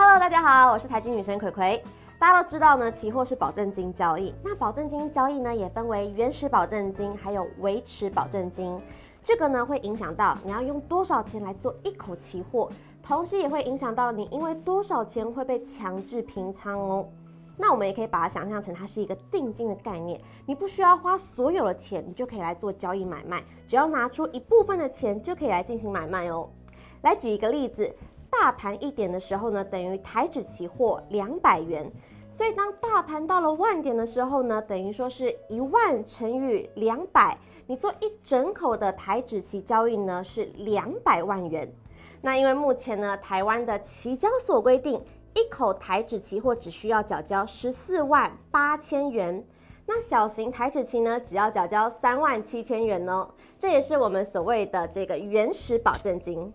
[0.00, 1.82] Hello，大家好，我是财经女神葵葵。
[2.20, 4.32] 大家都知道呢，期货是保证金交易。
[4.44, 8.80] 那保证金交易呢，也分为原始保证金还有维持保证金。
[9.24, 12.70] 这个呢，会影响到你要用多少钱来做一口期货，
[13.02, 17.08] 同时也会影响到你因为多少钱会被强制平仓哦。
[17.56, 26.48] 那我们也可以把它想象成它是一个定金的概念，你不需要花所有的钱，你就可以来做交易买卖，只要拿出一部分的钱就可以来进行买卖哦。
[27.02, 27.92] 来举一个例子，
[28.40, 31.90] 大盘一点的时候呢，等于台指期货两百元，
[32.30, 41.68] 所以当大盘到了万点的时候呢，等于说是一万乘以两百，你做一整口的台指期交易呢是两百万元。
[42.20, 45.02] 那因为目前呢，台湾的期交所规定。
[45.34, 49.44] 一口台指期货只需要缴交十四万八千元，
[49.86, 53.28] 那小型台指期呢，只要缴交三万七千元哦。
[53.56, 56.52] 这也是我们所谓的这个原始保证金。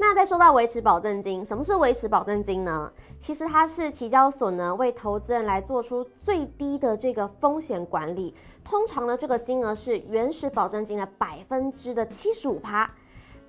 [0.00, 2.90] 那再说到维持保证金，什么是维持保证金呢？
[3.18, 8.32] 其实它是期交所呢为投资人来做出最低的这个风险管理，
[8.64, 12.88] 通常呢这个金额是原始保证金的百分之的七十五趴。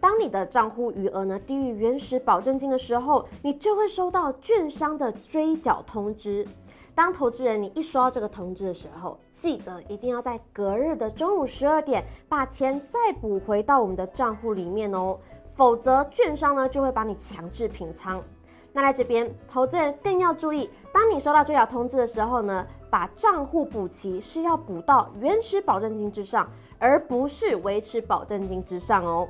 [0.01, 6.47] 当你的账户余额呢低于原始保证金的时候，你就会收到券商的追缴通知。
[6.95, 15.17] 当投资人你一收到这个通知的时候，记得一定要在隔日的中午十二点把钱再补回到我们的账户里面哦，
[15.59, 18.23] 否则券商呢就会把你强制平仓。
[18.71, 29.27] 那在这边，投资人更要注意，当你收到追缴通知的时候呢，把账户补齐是要补到原始保证金之上，而不是维持保证金之上哦。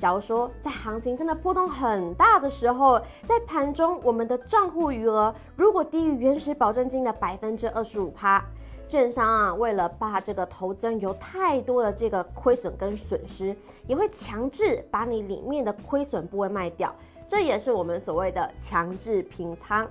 [0.00, 8.42] 假如说在行情真的波动很大的时候，在盘中我们的账户余额如果低于原始保证金的百分之二十五趴，
[8.88, 13.54] 券商啊为了怕这个投资人有太多的这个亏损跟损失，
[13.86, 16.90] 也会强制把你里面的亏损部位卖掉，
[17.28, 19.86] 这也是我们所谓的强制平仓。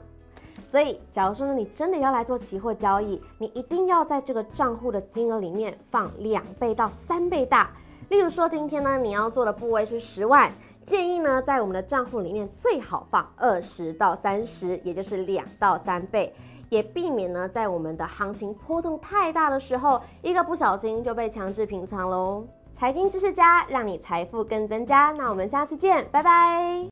[0.67, 7.71] 所以，假如说呢你真的要来做期货交易，你一定要在这个账户的金额里面放两倍到三倍大。
[8.09, 10.51] 例如说，今天呢，你要做的部位是十万，
[10.83, 16.33] 建议呢，在我们的账户里面最好放二十到三十，也就是两到三倍，
[16.69, 22.43] 也避免呢，在我们的行情波动太大的时候，一个不小心就被强制平仓喽。
[22.73, 25.11] 财经知识家，让你财富更增加。
[25.11, 26.87] 那我们下次见，拜拜。